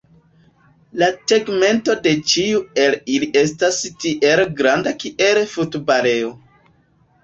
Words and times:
La 1.01 1.09
tegmento 1.31 1.97
de 2.09 2.15
ĉiu 2.33 2.63
el 2.87 2.99
ili 3.19 3.31
estas 3.45 3.81
tiel 4.03 4.45
granda 4.59 4.99
kiel 5.07 5.45
futbalejo. 5.57 6.39